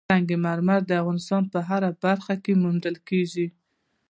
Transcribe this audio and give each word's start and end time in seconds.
سنگ 0.09 0.29
مرمر 0.45 0.81
د 0.87 0.91
افغانستان 1.01 1.43
په 1.53 1.59
هره 1.69 1.89
برخه 2.03 2.35
کې 2.43 2.53
موندل 2.63 2.95
کېږي. 3.09 3.47